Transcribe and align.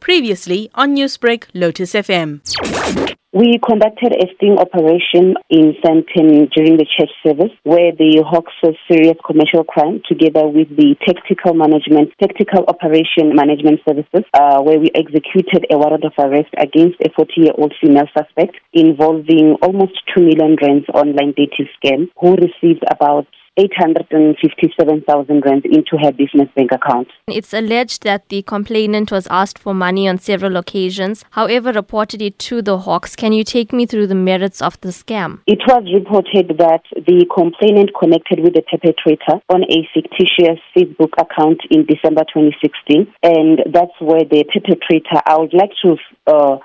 Previously 0.00 0.70
on 0.74 0.96
Newsbreak, 0.96 1.44
Lotus 1.54 1.92
FM. 1.92 2.40
We 3.32 3.60
conducted 3.62 4.10
a 4.10 4.26
sting 4.34 4.58
operation 4.58 5.38
in 5.48 5.78
Sandton 5.78 6.50
during 6.50 6.78
the 6.82 6.86
church 6.98 7.14
service 7.22 7.54
where 7.62 7.92
the 7.94 8.26
Hawks 8.26 8.58
of 8.64 8.74
Serious 8.90 9.14
Commercial 9.24 9.62
Crime, 9.62 10.02
together 10.10 10.48
with 10.50 10.66
the 10.74 10.96
Tactical 11.06 11.54
Management, 11.54 12.10
Tactical 12.18 12.66
Operation 12.66 13.30
Management 13.38 13.86
Services, 13.86 14.26
uh, 14.34 14.58
where 14.66 14.80
we 14.80 14.90
executed 14.98 15.62
a 15.70 15.78
warrant 15.78 16.02
of 16.02 16.18
arrest 16.18 16.50
against 16.58 16.98
a 17.06 17.10
40 17.14 17.32
year 17.36 17.54
old 17.54 17.72
female 17.80 18.10
suspect 18.18 18.58
involving 18.72 19.54
almost 19.62 19.94
2 20.10 20.26
million 20.26 20.58
rands 20.58 20.90
online 20.90 21.30
dating 21.38 21.70
scam 21.78 22.10
who 22.18 22.34
received 22.34 22.82
about 22.90 23.30
857,000 23.60 25.42
rand 25.44 25.66
into 25.66 25.98
her 26.02 26.12
business 26.12 26.48
bank 26.56 26.70
account. 26.72 27.08
It's 27.28 27.52
alleged 27.52 28.04
that 28.04 28.28
the 28.30 28.42
complainant 28.42 29.12
was 29.12 29.26
asked 29.28 29.58
for 29.58 29.74
money 29.74 30.08
on 30.08 30.18
several 30.18 30.56
occasions, 30.56 31.24
however, 31.32 31.72
reported 31.72 32.22
it 32.22 32.38
to 32.50 32.62
the 32.62 32.78
Hawks. 32.78 33.14
Can 33.16 33.32
you 33.32 33.44
take 33.44 33.72
me 33.72 33.84
through 33.84 34.06
the 34.06 34.14
merits 34.14 34.62
of 34.62 34.80
the 34.80 34.88
scam? 34.88 35.40
It 35.46 35.60
was 35.66 35.84
reported 35.92 36.56
that 36.58 36.84
the 36.94 37.26
complainant 37.34 37.90
connected 37.98 38.40
with 38.40 38.54
the 38.54 38.62
perpetrator 38.62 39.42
on 39.50 39.64
a 39.64 39.88
fictitious 39.92 40.58
Facebook 40.74 41.12
account 41.18 41.60
in 41.70 41.84
December 41.84 42.22
2016, 42.32 43.12
and 43.22 43.60
that's 43.72 43.92
where 44.00 44.24
the 44.24 44.44
perpetrator, 44.52 45.20
I 45.26 45.38
would 45.38 45.52
like 45.52 45.72
to 45.84 45.96
uh, 46.26 46.56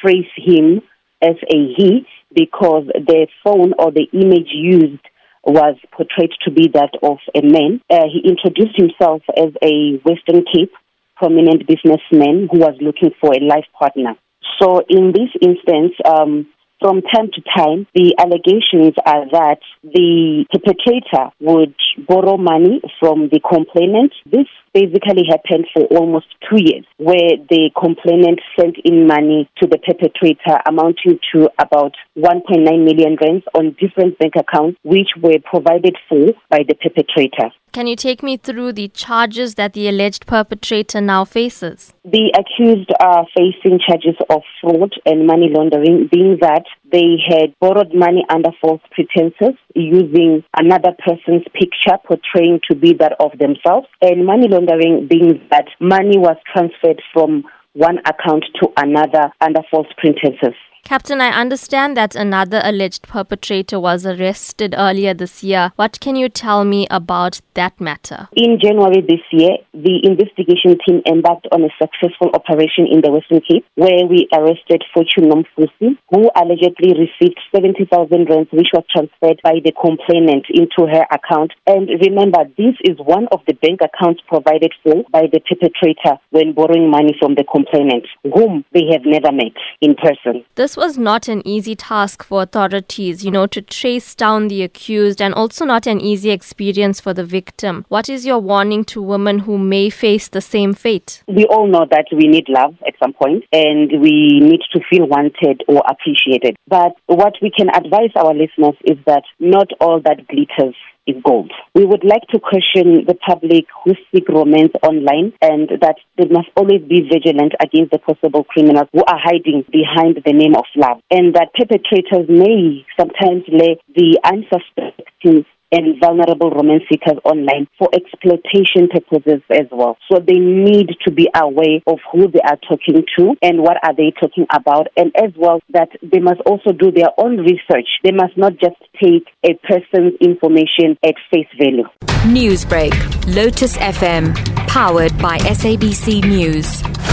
phrase 0.00 0.30
him 0.36 0.82
as 1.20 1.36
a 1.50 1.74
he 1.76 2.06
because 2.34 2.84
the 2.94 3.26
phone 3.42 3.72
or 3.78 3.90
the 3.90 4.06
image 4.12 4.50
used 4.52 5.00
was 5.46 5.76
portrayed 5.92 6.30
to 6.44 6.50
be 6.50 6.68
that 6.74 6.92
of 7.02 7.18
a 7.34 7.42
man. 7.42 7.80
Uh, 7.90 8.04
he 8.10 8.28
introduced 8.28 8.76
himself 8.76 9.22
as 9.36 9.52
a 9.62 10.00
Western 10.04 10.44
Cape 10.52 10.72
prominent 11.16 11.66
businessman 11.66 12.48
who 12.50 12.58
was 12.58 12.74
looking 12.80 13.10
for 13.20 13.32
a 13.34 13.40
life 13.40 13.66
partner. 13.78 14.14
So 14.60 14.82
in 14.88 15.12
this 15.12 15.30
instance, 15.40 15.92
um, 16.04 16.46
from 16.80 17.02
time 17.02 17.30
to 17.32 17.40
time, 17.56 17.86
the 17.94 18.14
allegations 18.18 18.94
are 19.06 19.24
that 19.30 19.60
the 19.82 20.44
perpetrator 20.52 21.30
would 21.40 21.74
borrow 22.08 22.36
money 22.36 22.80
from 23.00 23.28
the 23.30 23.40
complainant. 23.40 24.12
This 24.26 24.46
basically 24.72 25.24
happened 25.28 25.66
for 25.72 25.84
almost 25.96 26.26
two 26.48 26.58
years, 26.60 26.84
where 26.98 27.38
the 27.48 27.70
complainant 27.78 28.40
sent 28.58 28.76
in 28.84 29.06
money 29.06 29.48
to 29.62 29.68
the 29.68 29.78
perpetrator 29.78 30.58
amounting 30.66 31.18
to 31.32 31.48
about 31.58 31.94
1.9 32.18 32.64
million 32.84 33.16
rands 33.20 33.44
on 33.54 33.76
different 33.80 34.18
bank 34.18 34.34
accounts, 34.36 34.78
which 34.82 35.08
were 35.22 35.38
provided 35.44 35.96
for 36.08 36.32
by 36.50 36.60
the 36.66 36.74
perpetrator. 36.74 37.50
Can 37.72 37.88
you 37.88 37.96
take 37.96 38.22
me 38.22 38.36
through 38.36 38.72
the 38.74 38.86
charges 38.88 39.56
that 39.56 39.72
the 39.72 39.88
alleged 39.88 40.26
perpetrator 40.26 41.00
now 41.00 41.24
faces? 41.24 41.92
The 42.04 42.30
accused 42.38 42.90
are 43.00 43.26
facing 43.36 43.80
charges 43.80 44.14
of 44.30 44.42
fraud 44.60 44.92
and 45.04 45.26
money 45.26 45.48
laundering, 45.50 46.08
being 46.10 46.38
that 46.40 46.64
they 46.94 47.18
had 47.28 47.58
borrowed 47.58 47.92
money 47.92 48.24
under 48.30 48.50
false 48.60 48.80
pretenses 48.92 49.58
using 49.74 50.44
another 50.56 50.92
person's 51.04 51.42
picture 51.52 51.98
portraying 52.06 52.60
to 52.70 52.76
be 52.76 52.94
that 52.94 53.16
of 53.18 53.32
themselves, 53.36 53.88
and 54.00 54.24
money 54.24 54.46
laundering 54.46 55.08
being 55.08 55.40
that 55.50 55.66
money 55.80 56.16
was 56.16 56.36
transferred 56.52 57.02
from 57.12 57.42
one 57.72 57.98
account 58.06 58.44
to 58.62 58.68
another 58.76 59.32
under 59.40 59.62
false 59.72 59.88
pretenses. 59.98 60.54
Captain, 60.84 61.18
I 61.18 61.30
understand 61.30 61.96
that 61.96 62.14
another 62.14 62.60
alleged 62.62 63.08
perpetrator 63.08 63.80
was 63.80 64.04
arrested 64.04 64.74
earlier 64.76 65.14
this 65.14 65.42
year. 65.42 65.72
What 65.76 65.98
can 65.98 66.14
you 66.14 66.28
tell 66.28 66.62
me 66.62 66.86
about 66.90 67.40
that 67.54 67.80
matter? 67.80 68.28
In 68.36 68.60
January 68.60 69.00
this 69.00 69.24
year, 69.32 69.56
the 69.72 70.04
investigation 70.04 70.76
team 70.86 71.00
embarked 71.08 71.48
on 71.52 71.64
a 71.64 71.72
successful 71.80 72.28
operation 72.34 72.86
in 72.92 73.00
the 73.00 73.10
Western 73.10 73.40
Cape 73.40 73.64
where 73.76 74.04
we 74.04 74.28
arrested 74.36 74.84
Fortune 74.92 75.32
Nomfusi, 75.32 75.96
who 76.12 76.28
allegedly 76.36 76.92
received 76.92 77.40
70,000 77.48 78.28
rands, 78.28 78.52
which 78.52 78.68
was 78.76 78.84
transferred 78.92 79.40
by 79.42 79.64
the 79.64 79.72
complainant 79.72 80.44
into 80.52 80.84
her 80.84 81.08
account. 81.08 81.52
And 81.66 81.88
remember, 82.04 82.44
this 82.60 82.76
is 82.84 83.00
one 83.00 83.26
of 83.32 83.40
the 83.48 83.54
bank 83.54 83.80
accounts 83.80 84.20
provided 84.28 84.72
for 84.82 85.02
by 85.10 85.32
the 85.32 85.40
perpetrator 85.40 86.20
when 86.28 86.52
borrowing 86.52 86.90
money 86.90 87.16
from 87.18 87.34
the 87.34 87.44
complainant, 87.48 88.04
whom 88.22 88.64
they 88.76 88.84
have 88.92 89.08
never 89.08 89.32
met 89.32 89.56
in 89.80 89.96
person. 89.96 90.44
This 90.54 90.73
this 90.74 90.82
was 90.82 90.98
not 90.98 91.28
an 91.28 91.40
easy 91.46 91.76
task 91.76 92.24
for 92.24 92.42
authorities, 92.42 93.24
you 93.24 93.30
know, 93.30 93.46
to 93.46 93.62
trace 93.62 94.12
down 94.12 94.48
the 94.48 94.64
accused 94.64 95.22
and 95.22 95.32
also 95.32 95.64
not 95.64 95.86
an 95.86 96.00
easy 96.00 96.30
experience 96.30 97.00
for 97.00 97.14
the 97.14 97.24
victim. 97.24 97.84
What 97.88 98.08
is 98.08 98.26
your 98.26 98.40
warning 98.40 98.84
to 98.86 99.00
women 99.00 99.40
who 99.40 99.56
may 99.56 99.88
face 99.88 100.26
the 100.26 100.40
same 100.40 100.74
fate? 100.74 101.22
We 101.28 101.44
all 101.44 101.68
know 101.68 101.86
that 101.92 102.06
we 102.10 102.26
need 102.26 102.48
love 102.48 102.74
at 102.88 102.94
some 103.00 103.12
point 103.12 103.44
and 103.52 104.00
we 104.00 104.40
need 104.40 104.62
to 104.72 104.80
feel 104.90 105.06
wanted 105.06 105.62
or 105.68 105.80
appreciated. 105.88 106.56
But 106.66 106.94
what 107.06 107.34
we 107.40 107.52
can 107.56 107.68
advise 107.68 108.10
our 108.16 108.34
listeners 108.34 108.74
is 108.84 108.98
that 109.06 109.22
not 109.38 109.70
all 109.80 110.00
that 110.00 110.26
glitters 110.26 110.74
is 111.06 111.16
gold. 111.24 111.52
We 111.74 111.84
would 111.84 112.04
like 112.04 112.26
to 112.32 112.40
caution 112.40 113.04
the 113.06 113.14
public 113.14 113.66
who 113.84 113.92
seek 114.12 114.28
romance 114.28 114.72
online 114.82 115.32
and 115.42 115.68
that 115.80 115.96
they 116.16 116.28
must 116.28 116.48
always 116.56 116.82
be 116.82 117.08
vigilant 117.08 117.52
against 117.60 117.92
the 117.92 117.98
possible 117.98 118.44
criminals 118.44 118.88
who 118.92 119.04
are 119.06 119.18
hiding 119.18 119.64
behind 119.70 120.22
the 120.24 120.32
name 120.32 120.56
of 120.56 120.64
love 120.76 121.00
and 121.10 121.34
that 121.34 121.52
perpetrators 121.54 122.28
may 122.28 122.84
sometimes 122.98 123.44
lay 123.48 123.78
the 123.94 124.18
unsuspecting 124.24 125.44
and 125.74 125.98
vulnerable 126.00 126.50
romance 126.50 126.84
seekers 126.88 127.18
online 127.24 127.66
for 127.78 127.88
exploitation 127.92 128.86
purposes 128.88 129.42
as 129.50 129.66
well. 129.72 129.98
So 130.10 130.20
they 130.20 130.38
need 130.38 130.88
to 131.04 131.10
be 131.10 131.28
aware 131.34 131.82
of 131.86 131.98
who 132.12 132.28
they 132.28 132.40
are 132.40 132.58
talking 132.68 133.02
to 133.18 133.34
and 133.42 133.58
what 133.60 133.76
are 133.82 133.94
they 133.94 134.12
talking 134.20 134.46
about 134.54 134.86
and 134.96 135.10
as 135.16 135.32
well 135.36 135.60
that 135.72 135.88
they 136.02 136.20
must 136.20 136.40
also 136.46 136.70
do 136.70 136.92
their 136.92 137.10
own 137.18 137.38
research. 137.38 137.88
They 138.04 138.12
must 138.12 138.36
not 138.36 138.52
just 138.60 138.78
take 139.02 139.26
a 139.44 139.58
person's 139.66 140.14
information 140.20 140.96
at 141.04 141.14
face 141.32 141.50
value. 141.58 141.84
Newsbreak, 142.24 142.94
Lotus 143.34 143.76
FM, 143.76 144.34
powered 144.68 145.16
by 145.18 145.38
SABC 145.38 146.24
News. 146.24 147.03